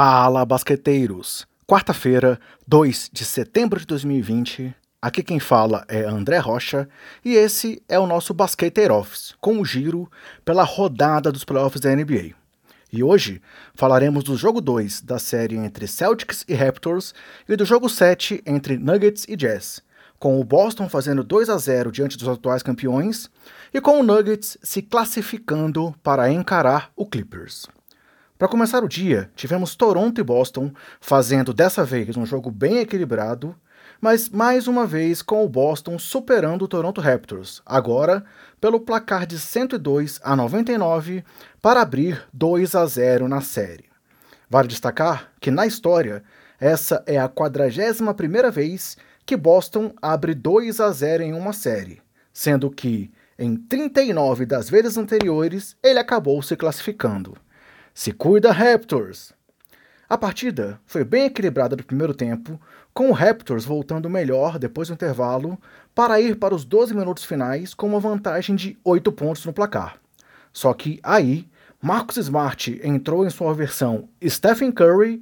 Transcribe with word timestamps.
Fala, 0.00 0.46
basqueteiros! 0.46 1.44
Quarta-feira, 1.66 2.38
2 2.68 3.10
de 3.12 3.24
setembro 3.24 3.80
de 3.80 3.86
2020. 3.86 4.72
Aqui 5.02 5.24
quem 5.24 5.40
fala 5.40 5.84
é 5.88 6.04
André 6.04 6.38
Rocha 6.38 6.88
e 7.24 7.34
esse 7.34 7.82
é 7.88 7.98
o 7.98 8.06
nosso 8.06 8.32
Basqueteiro 8.32 8.94
Office, 8.94 9.34
com 9.40 9.58
o 9.58 9.64
giro 9.64 10.08
pela 10.44 10.62
rodada 10.62 11.32
dos 11.32 11.42
playoffs 11.42 11.80
da 11.80 11.92
NBA. 11.92 12.30
E 12.92 13.02
hoje 13.02 13.42
falaremos 13.74 14.22
do 14.22 14.36
jogo 14.36 14.60
2 14.60 15.00
da 15.00 15.18
série 15.18 15.56
entre 15.56 15.88
Celtics 15.88 16.44
e 16.46 16.54
Raptors 16.54 17.12
e 17.48 17.56
do 17.56 17.64
jogo 17.64 17.88
7 17.88 18.40
entre 18.46 18.78
Nuggets 18.78 19.26
e 19.28 19.34
Jazz, 19.34 19.82
com 20.16 20.40
o 20.40 20.44
Boston 20.44 20.88
fazendo 20.88 21.24
2 21.24 21.50
a 21.50 21.58
0 21.58 21.90
diante 21.90 22.16
dos 22.16 22.28
atuais 22.28 22.62
campeões 22.62 23.28
e 23.74 23.80
com 23.80 23.98
o 23.98 24.04
Nuggets 24.04 24.58
se 24.62 24.80
classificando 24.80 25.92
para 26.04 26.30
encarar 26.30 26.92
o 26.94 27.04
Clippers. 27.04 27.66
Para 28.38 28.46
começar 28.46 28.84
o 28.84 28.88
dia, 28.88 29.28
tivemos 29.34 29.74
Toronto 29.74 30.20
e 30.20 30.22
Boston 30.22 30.70
fazendo 31.00 31.52
dessa 31.52 31.84
vez 31.84 32.16
um 32.16 32.24
jogo 32.24 32.52
bem 32.52 32.78
equilibrado, 32.78 33.52
mas 34.00 34.28
mais 34.28 34.68
uma 34.68 34.86
vez 34.86 35.22
com 35.22 35.44
o 35.44 35.48
Boston 35.48 35.98
superando 35.98 36.62
o 36.62 36.68
Toronto 36.68 37.00
Raptors, 37.00 37.60
agora 37.66 38.24
pelo 38.60 38.78
placar 38.78 39.26
de 39.26 39.40
102 39.40 40.20
a 40.22 40.36
99 40.36 41.24
para 41.60 41.82
abrir 41.82 42.22
2 42.32 42.76
a 42.76 42.86
0 42.86 43.26
na 43.26 43.40
série. 43.40 43.86
Vale 44.48 44.68
destacar 44.68 45.32
que 45.40 45.50
na 45.50 45.66
história, 45.66 46.22
essa 46.60 47.02
é 47.08 47.18
a 47.18 47.28
41ª 47.28 48.52
vez 48.52 48.96
que 49.26 49.36
Boston 49.36 49.92
abre 50.00 50.32
2 50.32 50.78
a 50.78 50.92
0 50.92 51.24
em 51.24 51.32
uma 51.32 51.52
série, 51.52 52.00
sendo 52.32 52.70
que 52.70 53.10
em 53.36 53.56
39 53.56 54.46
das 54.46 54.70
vezes 54.70 54.96
anteriores 54.96 55.76
ele 55.82 55.98
acabou 55.98 56.40
se 56.40 56.54
classificando. 56.54 57.36
Se 57.98 58.12
cuida, 58.12 58.52
Raptors! 58.52 59.32
A 60.08 60.16
partida 60.16 60.80
foi 60.86 61.02
bem 61.02 61.24
equilibrada 61.24 61.74
no 61.74 61.82
primeiro 61.82 62.14
tempo, 62.14 62.56
com 62.94 63.10
o 63.10 63.12
Raptors 63.12 63.64
voltando 63.64 64.08
melhor 64.08 64.56
depois 64.56 64.86
do 64.86 64.94
intervalo 64.94 65.58
para 65.96 66.20
ir 66.20 66.36
para 66.36 66.54
os 66.54 66.64
12 66.64 66.94
minutos 66.94 67.24
finais 67.24 67.74
com 67.74 67.88
uma 67.88 67.98
vantagem 67.98 68.54
de 68.54 68.78
8 68.84 69.10
pontos 69.10 69.44
no 69.44 69.52
placar. 69.52 69.98
Só 70.52 70.72
que 70.74 71.00
aí, 71.02 71.48
Marcus 71.82 72.18
Smart 72.18 72.80
entrou 72.84 73.26
em 73.26 73.30
sua 73.30 73.52
versão 73.52 74.08
Stephen 74.24 74.70
Curry, 74.70 75.20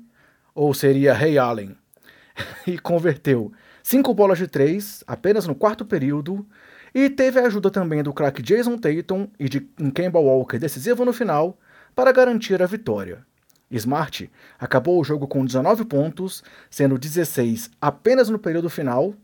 ou 0.55 0.75
seria 0.75 1.15
Ray 1.15 1.39
Allen, 1.39 1.75
e 2.67 2.79
converteu 2.79 3.51
5 3.83 4.13
bolas 4.13 4.37
de 4.37 4.49
3 4.49 5.03
apenas 5.07 5.47
no 5.47 5.55
quarto 5.55 5.83
período, 5.83 6.47
e 6.95 7.09
teve 7.09 7.41
a 7.41 7.47
ajuda 7.47 7.71
também 7.71 8.03
do 8.03 8.13
craque 8.13 8.43
Jason 8.43 8.77
Tatum 8.77 9.29
e 9.41 9.49
de 9.49 9.61
Kemba 9.95 10.19
Walker 10.19 10.59
decisivo 10.59 11.07
no 11.07 11.15
final, 11.15 11.59
para 11.97 12.12
garantir 12.12 12.62
a 12.62 12.66
vitória. 12.66 13.25
Smart 13.70 14.30
acabou 14.58 15.00
o 15.00 15.05
jogo 15.05 15.27
com 15.27 15.47
19 15.47 15.86
pontos, 15.86 16.44
sendo 16.70 16.98
16 16.98 17.70
apenas 17.80 18.28
no 18.28 18.39
período 18.39 18.69
final, 18.69 19.14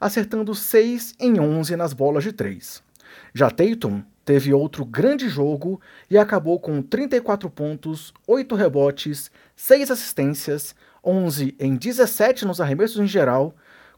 acertando 0.00 0.54
6 0.54 1.14
em 1.20 1.38
11 1.38 1.76
nas 1.76 1.92
bolas 1.92 2.24
de 2.24 2.32
3. 2.32 2.82
Já 3.34 3.50
Tatum 3.50 4.02
teve 4.24 4.54
outro 4.54 4.82
grande 4.82 5.28
jogo 5.28 5.78
e 6.10 6.16
acabou 6.16 6.58
com 6.58 6.80
34 6.80 7.50
pontos, 7.50 8.14
8 8.26 8.54
rebotes, 8.54 9.30
6 9.54 9.90
assistências, 9.90 10.74
11 11.04 11.54
em 11.60 11.76
17 11.76 12.46
nos 12.46 12.62
arremessos 12.62 12.98
em 12.98 13.06
geral, 13.06 13.54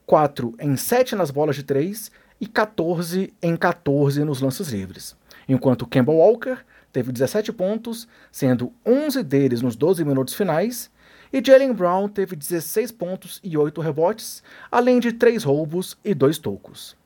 4 0.06 0.55
em 0.59 0.77
7 0.77 1.15
nas 1.15 1.31
bolas 1.31 1.55
de 1.55 1.62
3 1.62 2.11
e 2.41 2.49
14 2.49 3.33
em 3.41 3.56
14 3.56 4.25
nos 4.25 4.41
lances 4.41 4.69
livres. 4.69 5.17
Enquanto 5.49 5.87
Kemba 5.87 6.12
Walker 6.12 6.59
teve 6.94 7.10
17 7.10 7.53
pontos, 7.53 8.06
sendo 8.31 8.72
11 8.87 9.25
deles 9.25 9.60
nos 9.60 9.75
12 9.75 10.05
minutos 10.05 10.32
finais, 10.32 10.88
e 11.32 11.43
Jalen 11.44 11.72
Brown 11.72 12.09
teve 12.09 12.37
16 12.37 12.93
pontos 12.93 13.41
e 13.43 13.59
8 13.59 13.81
rebotes, 13.81 14.44
além 14.71 15.00
de 15.00 15.12
3 15.12 15.43
roubos 15.43 15.99
e 16.05 16.15
2 16.15 16.38
tocos. 16.38 16.97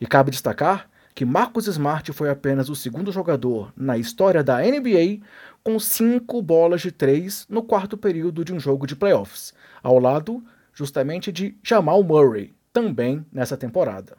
E 0.00 0.06
cabe 0.06 0.32
destacar 0.32 0.90
que 1.14 1.24
Marcus 1.24 1.68
Smart 1.68 2.12
foi 2.12 2.28
apenas 2.28 2.68
o 2.68 2.74
segundo 2.74 3.12
jogador 3.12 3.72
na 3.76 3.96
história 3.96 4.42
da 4.42 4.58
NBA 4.58 5.20
com 5.62 5.78
5 5.78 6.42
bolas 6.42 6.80
de 6.80 6.90
3 6.90 7.46
no 7.48 7.62
quarto 7.62 7.96
período 7.96 8.44
de 8.44 8.52
um 8.52 8.58
jogo 8.58 8.84
de 8.84 8.96
playoffs, 8.96 9.54
ao 9.80 10.00
lado 10.00 10.44
justamente 10.74 11.30
de 11.30 11.56
Jamal 11.62 12.02
Murray, 12.02 12.52
também 12.72 13.24
nessa 13.32 13.56
temporada. 13.56 14.18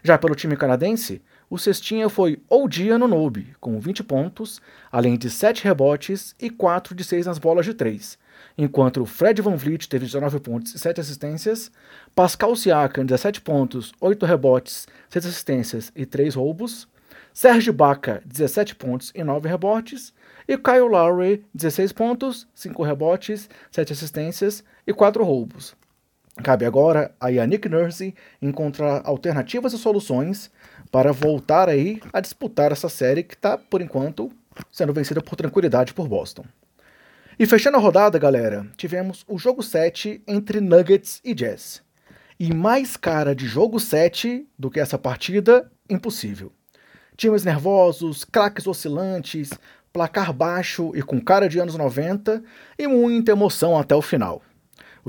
Já 0.00 0.16
pelo 0.16 0.36
time 0.36 0.56
canadense, 0.56 1.20
o 1.50 1.58
cestinha 1.58 2.08
foi 2.08 2.40
Odia 2.48 2.96
Nonobi, 2.96 3.56
com 3.60 3.80
20 3.80 4.04
pontos, 4.04 4.62
além 4.90 5.18
de 5.18 5.28
7 5.28 5.64
rebotes 5.64 6.32
e 6.40 6.48
4 6.48 6.94
de 6.94 7.02
6 7.02 7.26
nas 7.26 7.38
bolas 7.38 7.66
de 7.66 7.74
3, 7.74 8.16
enquanto 8.56 9.04
Fred 9.04 9.42
Van 9.42 9.56
Vliet 9.56 9.88
teve 9.88 10.06
19 10.06 10.38
pontos 10.38 10.72
e 10.76 10.78
7 10.78 11.00
assistências, 11.00 11.68
Pascal 12.14 12.54
Siakam 12.54 13.04
17 13.04 13.40
pontos, 13.40 13.92
8 14.00 14.24
rebotes, 14.24 14.86
6 15.08 15.26
assistências 15.26 15.92
e 15.96 16.06
3 16.06 16.36
roubos, 16.36 16.86
Serge 17.34 17.72
Baca 17.72 18.22
17 18.24 18.76
pontos 18.76 19.10
e 19.12 19.24
9 19.24 19.48
rebotes, 19.48 20.14
e 20.46 20.56
Kyle 20.56 20.88
Lowry 20.88 21.44
16 21.52 21.92
pontos, 21.92 22.46
5 22.54 22.80
rebotes, 22.84 23.50
7 23.72 23.92
assistências 23.92 24.62
e 24.86 24.92
4 24.92 25.24
roubos. 25.24 25.74
Cabe 26.42 26.64
agora 26.64 27.12
a 27.20 27.28
Yannick 27.28 27.68
Nurse 27.68 28.14
encontrar 28.40 29.02
alternativas 29.04 29.72
e 29.72 29.78
soluções 29.78 30.50
para 30.90 31.12
voltar 31.12 31.68
aí 31.68 32.00
a 32.12 32.20
disputar 32.20 32.72
essa 32.72 32.88
série 32.88 33.22
que 33.22 33.34
está, 33.34 33.56
por 33.56 33.80
enquanto, 33.80 34.30
sendo 34.72 34.92
vencida 34.92 35.20
por 35.20 35.36
tranquilidade 35.36 35.94
por 35.94 36.08
Boston. 36.08 36.44
E 37.38 37.46
fechando 37.46 37.76
a 37.76 37.80
rodada, 37.80 38.18
galera, 38.18 38.66
tivemos 38.76 39.24
o 39.26 39.38
jogo 39.38 39.62
7 39.62 40.22
entre 40.26 40.60
Nuggets 40.60 41.20
e 41.24 41.32
Jazz. 41.32 41.82
E 42.38 42.52
mais 42.52 42.96
cara 42.96 43.34
de 43.34 43.46
jogo 43.46 43.80
7 43.80 44.46
do 44.58 44.70
que 44.70 44.80
essa 44.80 44.98
partida, 44.98 45.70
impossível. 45.88 46.52
Times 47.16 47.44
nervosos, 47.44 48.24
craques 48.24 48.66
oscilantes, 48.66 49.50
placar 49.92 50.32
baixo 50.32 50.92
e 50.94 51.02
com 51.02 51.20
cara 51.20 51.48
de 51.48 51.58
anos 51.58 51.76
90 51.76 52.42
e 52.78 52.86
muita 52.86 53.32
emoção 53.32 53.78
até 53.78 53.94
o 53.94 54.02
final. 54.02 54.42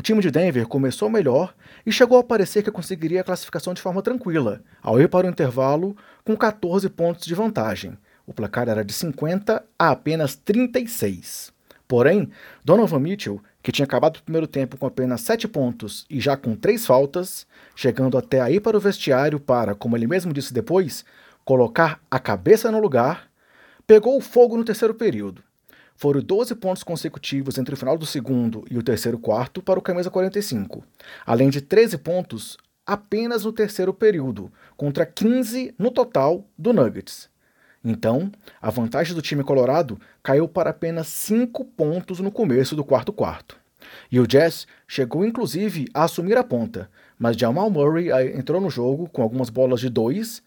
O 0.02 0.04
time 0.04 0.20
de 0.20 0.32
Denver 0.32 0.68
começou 0.68 1.12
melhor 1.12 1.54
e 1.86 1.92
chegou 1.92 2.18
a 2.18 2.24
parecer 2.24 2.64
que 2.64 2.72
conseguiria 2.72 3.22
a 3.22 3.24
classificação 3.24 3.72
de 3.72 3.84
forma 3.84 4.02
tranquila, 4.02 4.64
ao 4.82 5.00
ir 5.00 5.08
para 5.08 5.28
o 5.28 5.30
intervalo 5.30 5.96
com 6.26 6.36
14 6.36 6.90
pontos 6.90 7.24
de 7.24 7.36
vantagem. 7.36 7.96
O 8.26 8.34
placar 8.34 8.68
era 8.68 8.84
de 8.84 8.94
50 8.94 9.64
a 9.78 9.92
apenas 9.92 10.36
36. 10.36 11.54
Porém, 11.88 12.32
Donovan 12.66 12.98
Mitchell, 12.98 13.44
que 13.62 13.72
tinha 13.72 13.86
acabado 13.86 14.18
o 14.18 14.24
primeiro 14.24 14.48
tempo 14.48 14.76
com 14.76 14.88
apenas 14.88 15.22
7 15.22 15.48
pontos 15.48 16.08
e 16.10 16.20
já 16.20 16.36
com 16.36 16.56
3 16.56 16.84
faltas, 16.84 17.46
chegando 17.76 18.18
até 18.18 18.42
aí 18.42 18.60
para 18.60 18.76
o 18.76 18.80
vestiário 18.80 19.40
para, 19.40 19.76
como 19.76 19.96
ele 19.96 20.08
mesmo 20.08 20.34
disse 20.34 20.52
depois, 20.52 21.06
colocar 21.46 22.02
a 22.10 22.18
cabeça 22.18 22.72
no 22.72 22.80
lugar, 22.80 23.30
pegou 23.86 24.18
o 24.18 24.22
fogo 24.22 24.58
no 24.58 24.66
terceiro 24.66 24.96
período 24.96 25.44
foram 26.02 26.20
12 26.20 26.56
pontos 26.56 26.82
consecutivos 26.82 27.60
entre 27.60 27.76
o 27.76 27.78
final 27.78 27.96
do 27.96 28.08
segundo 28.08 28.66
e 28.72 28.76
o 28.76 28.82
terceiro 28.82 29.20
quarto 29.20 29.62
para 29.62 29.78
o 29.78 29.84
camisa 29.84 30.10
45, 30.10 30.84
além 31.24 31.52
de 31.52 31.62
13 31.62 32.00
pontos 32.00 32.58
apenas 32.84 33.46
no 33.46 33.54
terceiro 33.54 33.94
período, 33.94 34.52
contra 34.76 35.06
15 35.06 35.76
no 35.78 35.92
total 35.92 36.44
do 36.58 36.74
Nuggets. 36.74 37.30
Então, 37.86 38.32
a 38.60 38.72
vantagem 38.72 39.14
do 39.14 39.22
time 39.22 39.44
colorado 39.44 40.02
caiu 40.24 40.48
para 40.48 40.72
apenas 40.72 41.06
5 41.06 41.64
pontos 41.66 42.20
no 42.20 42.32
começo 42.32 42.76
do 42.76 42.84
quarto 42.84 43.14
quarto. 43.14 43.56
E 44.12 44.20
o 44.20 44.26
Jazz 44.26 44.66
chegou 44.88 45.24
inclusive 45.24 45.86
a 45.94 46.06
assumir 46.06 46.36
a 46.36 46.44
ponta, 46.44 46.90
mas 47.16 47.38
Jamal 47.38 47.70
Murray 47.70 48.10
entrou 48.36 48.60
no 48.60 48.72
jogo 48.72 49.08
com 49.08 49.22
algumas 49.22 49.52
bolas 49.52 49.80
de 49.80 49.88
2 49.88 50.42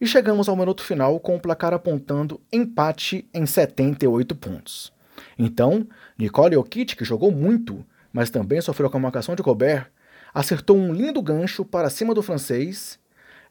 e 0.00 0.06
chegamos 0.06 0.48
ao 0.48 0.54
minuto 0.54 0.84
final 0.84 1.18
com 1.18 1.34
o 1.34 1.40
placar 1.40 1.74
apontando 1.74 2.40
empate 2.52 3.28
em 3.34 3.44
78 3.44 4.36
pontos. 4.36 4.99
Então, 5.38 5.86
Nicole 6.18 6.54
Jokic, 6.54 6.96
que 6.96 7.04
jogou 7.04 7.30
muito, 7.30 7.84
mas 8.12 8.30
também 8.30 8.60
sofreu 8.60 8.90
com 8.90 8.96
a 8.96 9.00
marcação 9.00 9.34
de 9.34 9.42
Gobert, 9.42 9.86
acertou 10.32 10.76
um 10.76 10.92
lindo 10.92 11.20
gancho 11.22 11.64
para 11.64 11.90
cima 11.90 12.14
do 12.14 12.22
francês. 12.22 12.98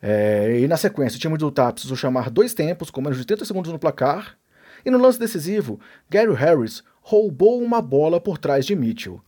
É, 0.02 0.60
e 0.60 0.68
na 0.68 0.78
sequência, 0.78 1.18
o 1.18 1.20
time 1.20 1.38
do 1.38 1.52
Taps 1.52 1.90
o 1.90 1.96
chamar 1.96 2.30
dois 2.30 2.54
tempos, 2.54 2.90
com 2.90 3.02
menos 3.02 3.18
de 3.18 3.26
30 3.26 3.46
segundos 3.46 3.72
no 3.72 3.80
placar. 3.80 4.38
E 4.86 4.90
no 4.90 4.98
lance 4.98 5.20
decisivo, 5.20 5.80
Gary 6.10 6.34
Harris 6.34 6.84
roubou 7.02 7.62
uma 7.62 7.82
bola 7.82 8.20
por 8.20 8.38
trás 8.38 8.66
de 8.66 8.76
Mitchell. 8.76 9.22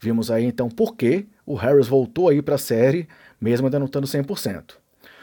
Vimos 0.00 0.30
aí 0.30 0.44
então 0.44 0.68
por 0.68 0.96
que 0.96 1.26
o 1.44 1.54
Harris 1.54 1.86
voltou 1.86 2.28
aí 2.28 2.42
para 2.42 2.56
a 2.56 2.58
série, 2.58 3.08
mesmo 3.40 3.66
ainda 3.66 3.78
não 3.78 3.86
estando 3.86 4.06
100%. 4.06 4.74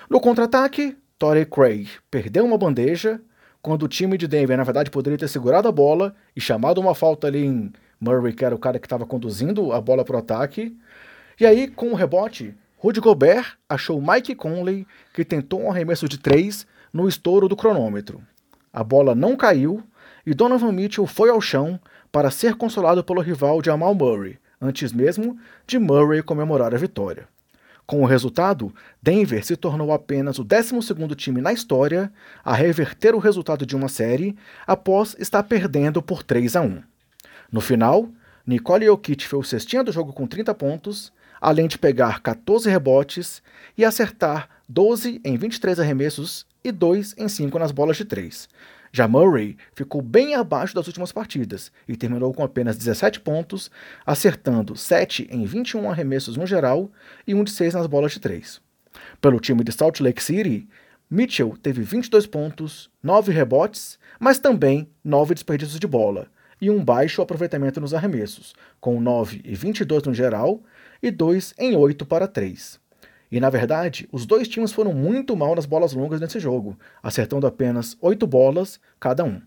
No 0.09 0.19
contra-ataque, 0.19 0.97
Torrey 1.17 1.45
Craig 1.45 1.89
perdeu 2.09 2.45
uma 2.45 2.57
bandeja, 2.57 3.21
quando 3.63 3.83
o 3.83 3.87
time 3.87 4.17
de 4.17 4.27
Denver, 4.27 4.57
na 4.57 4.65
verdade, 4.65 4.91
poderia 4.91 5.17
ter 5.17 5.29
segurado 5.29 5.69
a 5.69 5.71
bola 5.71 6.13
e 6.35 6.41
chamado 6.41 6.81
uma 6.81 6.93
falta 6.93 7.27
ali 7.27 7.45
em 7.45 7.71
Murray, 7.97 8.33
que 8.33 8.43
era 8.43 8.53
o 8.53 8.59
cara 8.59 8.77
que 8.77 8.85
estava 8.85 9.05
conduzindo 9.05 9.71
a 9.71 9.79
bola 9.79 10.03
para 10.03 10.17
o 10.17 10.19
ataque. 10.19 10.77
E 11.39 11.45
aí, 11.45 11.69
com 11.69 11.87
o 11.87 11.95
rebote, 11.95 12.53
Rudy 12.77 12.99
Gobert 12.99 13.57
achou 13.69 14.01
Mike 14.01 14.35
Conley, 14.35 14.85
que 15.13 15.23
tentou 15.23 15.61
um 15.61 15.71
arremesso 15.71 16.09
de 16.09 16.19
três 16.19 16.67
no 16.91 17.07
estouro 17.07 17.47
do 17.47 17.55
cronômetro. 17.55 18.21
A 18.71 18.83
bola 18.83 19.15
não 19.15 19.37
caiu 19.37 19.81
e 20.25 20.33
Donovan 20.33 20.73
Mitchell 20.73 21.07
foi 21.07 21.29
ao 21.29 21.39
chão 21.39 21.79
para 22.11 22.29
ser 22.29 22.55
consolado 22.55 23.01
pelo 23.01 23.21
rival 23.21 23.63
Jamal 23.63 23.95
Murray, 23.95 24.37
antes 24.59 24.91
mesmo 24.91 25.37
de 25.65 25.79
Murray 25.79 26.21
comemorar 26.21 26.75
a 26.75 26.77
vitória. 26.77 27.32
Com 27.85 28.01
o 28.01 28.05
resultado, 28.05 28.73
Denver 29.01 29.45
se 29.45 29.57
tornou 29.57 29.91
apenas 29.91 30.39
o 30.39 30.45
12º 30.45 31.15
time 31.15 31.41
na 31.41 31.51
história 31.51 32.11
a 32.43 32.53
reverter 32.53 33.13
o 33.13 33.19
resultado 33.19 33.65
de 33.65 33.75
uma 33.75 33.89
série 33.89 34.35
após 34.65 35.15
estar 35.19 35.43
perdendo 35.43 36.01
por 36.01 36.23
3 36.23 36.55
a 36.55 36.61
1. 36.61 36.81
No 37.51 37.59
final, 37.59 38.09
Nicole 38.47 38.85
Jokic 38.85 39.27
fez 39.27 39.39
o 39.39 39.43
cestinha 39.43 39.83
do 39.83 39.91
jogo 39.91 40.13
com 40.13 40.25
30 40.25 40.53
pontos, 40.55 41.11
além 41.41 41.67
de 41.67 41.77
pegar 41.77 42.21
14 42.21 42.69
rebotes 42.69 43.43
e 43.77 43.83
acertar 43.83 44.49
12 44.67 45.19
em 45.23 45.37
23 45.37 45.79
arremessos 45.79 46.45
e 46.63 46.71
2 46.71 47.15
em 47.17 47.27
5 47.27 47.59
nas 47.59 47.71
bolas 47.71 47.97
de 47.97 48.05
3, 48.05 48.47
já 48.95 49.07
Murray 49.07 49.57
ficou 49.73 50.03
bem 50.03 50.35
abaixo 50.35 50.75
das 50.75 50.85
últimas 50.85 51.11
partidas 51.11 51.71
e 51.87 51.97
terminou 51.97 52.31
com 52.31 52.43
apenas 52.43 52.77
17 52.77 53.21
pontos, 53.21 53.71
acertando 54.05 54.77
7 54.77 55.27
em 55.31 55.43
21 55.45 55.89
arremessos 55.89 56.37
no 56.37 56.45
geral 56.45 56.91
e 57.25 57.33
1 57.33 57.43
de 57.43 57.51
6 57.51 57.73
nas 57.73 57.87
bolas 57.87 58.11
de 58.11 58.19
3. 58.19 58.61
Pelo 59.19 59.39
time 59.39 59.63
de 59.63 59.71
Salt 59.71 59.99
Lake 59.99 60.21
City, 60.21 60.69
Mitchell 61.09 61.57
teve 61.59 61.81
22 61.81 62.27
pontos, 62.27 62.91
9 63.01 63.31
rebotes, 63.33 63.97
mas 64.19 64.37
também 64.37 64.87
9 65.03 65.33
desperdícios 65.33 65.79
de 65.79 65.87
bola 65.87 66.27
e 66.61 66.69
um 66.69 66.83
baixo 66.85 67.21
aproveitamento 67.21 67.81
nos 67.81 67.95
arremessos, 67.95 68.53
com 68.79 69.01
9 69.01 69.41
e 69.43 69.55
22 69.55 70.03
no 70.03 70.13
geral 70.13 70.61
e 71.01 71.09
2 71.09 71.55
em 71.57 71.75
8 71.75 72.05
para 72.05 72.27
3. 72.27 72.79
E 73.33 73.39
na 73.39 73.49
verdade, 73.49 74.07
os 74.11 74.27
dois 74.27 74.47
times 74.47 74.71
foram 74.71 74.93
muito 74.93 75.35
mal 75.35 75.55
nas 75.55 75.65
bolas 75.65 75.91
longas 75.91 76.21
nesse 76.21 76.39
jogo, 76.39 76.77
acertando 77.01 77.47
apenas 77.47 77.97
8 77.99 78.27
bolas 78.27 78.79
cada 78.99 79.23
um. 79.23 79.41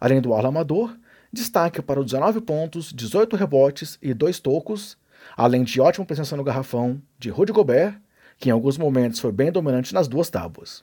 Além 0.00 0.20
do 0.20 0.34
Arla 0.34 0.48
Amador, 0.48 0.92
destaque 1.32 1.80
para 1.80 2.00
os 2.00 2.06
19 2.06 2.40
pontos, 2.40 2.92
18 2.92 3.36
rebotes 3.36 3.96
e 4.02 4.12
2 4.12 4.40
tocos, 4.40 4.98
além 5.36 5.62
de 5.62 5.80
ótima 5.80 6.04
presença 6.04 6.36
no 6.36 6.42
garrafão 6.42 7.00
de 7.16 7.30
Rudy 7.30 7.52
Gobert, 7.52 7.96
que 8.38 8.48
em 8.48 8.52
alguns 8.52 8.76
momentos 8.76 9.20
foi 9.20 9.30
bem 9.30 9.52
dominante 9.52 9.94
nas 9.94 10.08
duas 10.08 10.28
tábuas. 10.28 10.82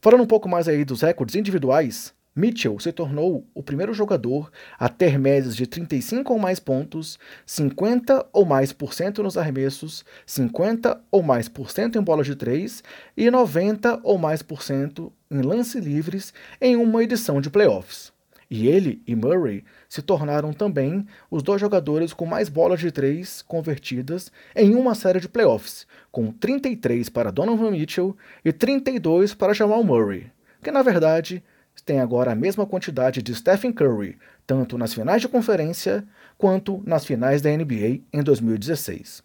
Falando 0.00 0.22
um 0.22 0.28
pouco 0.28 0.48
mais 0.48 0.68
aí 0.68 0.84
dos 0.84 1.02
recordes 1.02 1.34
individuais, 1.34 2.14
Mitchell 2.34 2.78
se 2.80 2.90
tornou 2.92 3.46
o 3.54 3.62
primeiro 3.62 3.92
jogador 3.92 4.50
a 4.78 4.88
ter 4.88 5.18
médias 5.18 5.54
de 5.54 5.66
35 5.66 6.32
ou 6.32 6.38
mais 6.38 6.58
pontos, 6.58 7.18
50 7.44 8.26
ou 8.32 8.46
mais 8.46 8.72
por 8.72 8.94
cento 8.94 9.22
nos 9.22 9.36
arremessos, 9.36 10.02
50 10.24 10.98
ou 11.10 11.22
mais 11.22 11.46
por 11.46 11.70
cento 11.70 11.98
em 11.98 12.02
bolas 12.02 12.26
de 12.26 12.34
três 12.34 12.82
e 13.14 13.30
90 13.30 14.00
ou 14.02 14.16
mais 14.16 14.42
por 14.42 14.62
cento 14.62 15.12
em 15.30 15.42
lance 15.42 15.78
livres 15.78 16.32
em 16.58 16.74
uma 16.74 17.02
edição 17.02 17.38
de 17.38 17.50
playoffs. 17.50 18.12
E 18.50 18.66
ele 18.66 19.02
e 19.06 19.14
Murray 19.14 19.64
se 19.88 20.02
tornaram 20.02 20.52
também 20.52 21.06
os 21.30 21.42
dois 21.42 21.60
jogadores 21.60 22.12
com 22.12 22.26
mais 22.26 22.48
bolas 22.48 22.80
de 22.80 22.90
três 22.90 23.40
convertidas 23.42 24.30
em 24.54 24.74
uma 24.74 24.94
série 24.94 25.20
de 25.20 25.28
playoffs, 25.28 25.86
com 26.10 26.30
33 26.30 27.08
para 27.08 27.30
Donovan 27.30 27.70
Mitchell 27.70 28.16
e 28.44 28.52
32 28.52 29.34
para 29.34 29.54
Jamal 29.54 29.82
Murray, 29.84 30.30
que 30.62 30.70
na 30.70 30.82
verdade 30.82 31.42
tem 31.84 32.00
agora 32.00 32.32
a 32.32 32.36
mesma 32.36 32.66
quantidade 32.66 33.22
de 33.22 33.34
Stephen 33.34 33.72
Curry, 33.72 34.18
tanto 34.46 34.78
nas 34.78 34.94
finais 34.94 35.20
de 35.20 35.28
conferência 35.28 36.04
quanto 36.36 36.82
nas 36.86 37.04
finais 37.04 37.40
da 37.42 37.50
NBA 37.50 38.00
em 38.12 38.22
2016. 38.22 39.22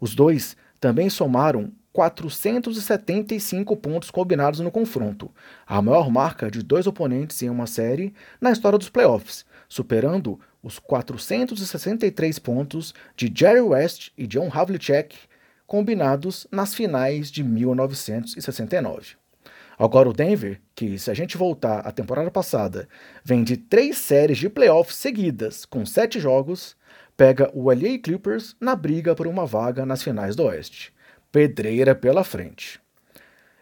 Os 0.00 0.14
dois 0.14 0.56
também 0.80 1.10
somaram 1.10 1.72
475 1.92 3.76
pontos 3.76 4.10
combinados 4.10 4.60
no 4.60 4.70
confronto, 4.70 5.30
a 5.66 5.82
maior 5.82 6.10
marca 6.10 6.50
de 6.50 6.62
dois 6.62 6.86
oponentes 6.86 7.42
em 7.42 7.50
uma 7.50 7.66
série 7.66 8.14
na 8.40 8.52
história 8.52 8.78
dos 8.78 8.88
playoffs, 8.88 9.44
superando 9.68 10.38
os 10.62 10.78
463 10.78 12.38
pontos 12.38 12.94
de 13.16 13.32
Jerry 13.34 13.60
West 13.60 14.10
e 14.16 14.26
John 14.26 14.50
Havlicek 14.52 15.16
combinados 15.66 16.46
nas 16.50 16.74
finais 16.74 17.30
de 17.30 17.42
1969. 17.42 19.16
Agora 19.78 20.08
o 20.08 20.12
Denver, 20.12 20.60
que 20.80 20.98
se 20.98 21.10
a 21.10 21.14
gente 21.14 21.36
voltar 21.36 21.80
à 21.80 21.92
temporada 21.92 22.30
passada, 22.30 22.88
vem 23.22 23.44
de 23.44 23.58
três 23.58 23.98
séries 23.98 24.38
de 24.38 24.48
playoffs 24.48 24.96
seguidas, 24.96 25.66
com 25.66 25.84
sete 25.84 26.18
jogos, 26.18 26.74
pega 27.14 27.50
o 27.52 27.68
LA 27.68 27.98
Clippers 28.02 28.56
na 28.58 28.74
briga 28.74 29.14
por 29.14 29.26
uma 29.26 29.44
vaga 29.44 29.84
nas 29.84 30.02
finais 30.02 30.34
do 30.34 30.44
Oeste. 30.44 30.90
Pedreira 31.30 31.94
pela 31.94 32.24
frente. 32.24 32.80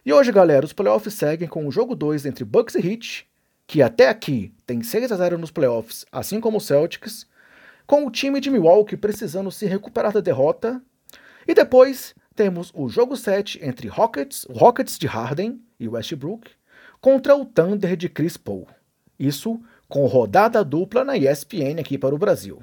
E 0.07 0.13
hoje, 0.13 0.31
galera, 0.31 0.65
os 0.65 0.73
playoffs 0.73 1.13
seguem 1.15 1.49
com 1.49 1.67
o 1.67 1.73
jogo 1.73 1.97
2 1.97 2.25
entre 2.25 2.45
Bucks 2.45 2.77
e 2.77 2.89
Heat, 2.89 3.29
que 3.67 3.83
até 3.83 4.09
aqui 4.09 4.55
tem 4.65 4.81
6 4.81 5.11
a 5.11 5.17
0 5.17 5.39
nos 5.39 5.51
playoffs, 5.51 6.07
assim 6.13 6.41
como 6.41 6.59
o 6.59 6.61
Celtics, 6.61 7.27
com 7.85 8.07
o 8.07 8.13
time 8.13 8.41
de 8.41 8.49
Milwaukee 8.49 8.97
precisando 8.97 9.51
se 9.51 9.67
recuperar 9.67 10.13
da 10.13 10.21
derrota. 10.21 10.81
E 11.49 11.53
depois 11.53 12.15
temos 12.37 12.71
o 12.77 12.89
jogo 12.89 13.17
7 13.17 13.59
entre 13.61 13.89
Rockets, 13.89 14.47
Rockets 14.49 14.97
de 14.97 15.09
Harden 15.09 15.61
e 15.81 15.89
Westbrook 15.89 16.57
contra 17.01 17.37
o 17.37 17.45
Thunder 17.45 17.97
de 17.97 18.09
Chris 18.09 18.37
Paul. 18.37 18.67
Isso 19.19 19.61
com 19.89 20.07
rodada 20.07 20.65
dupla 20.65 21.05
na 21.05 21.17
ESPN 21.17 21.81
aqui 21.81 21.97
para 21.97 22.15
o 22.15 22.19
Brasil. 22.19 22.63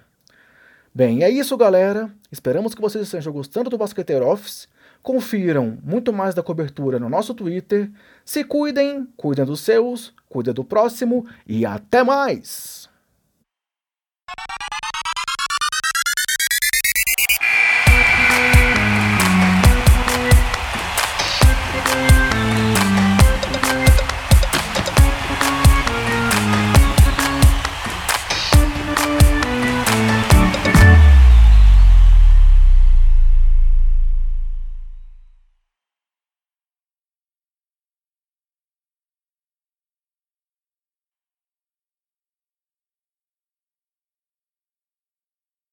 Bem, 0.94 1.24
é 1.24 1.30
isso, 1.30 1.58
galera. 1.58 2.10
Esperamos 2.32 2.74
que 2.74 2.82
vocês 2.82 3.04
estejam 3.04 3.34
gostando 3.34 3.70
do 3.70 3.78
Basqueteiro 3.78 4.26
Office. 4.28 4.68
Confiram 5.04 5.78
muito 5.84 6.14
mais 6.14 6.34
da 6.34 6.42
cobertura 6.42 6.98
no 7.00 7.10
nosso 7.10 7.34
Twitter. 7.34 7.92
Se 8.24 8.44
cuidem, 8.44 9.08
cuidem 9.18 9.46
dos 9.46 9.60
seus, 9.60 10.14
cuidem 10.30 10.54
do 10.54 10.64
próximo 10.64 11.28
e 11.46 11.66
até 11.66 12.02
mais! 12.02 12.90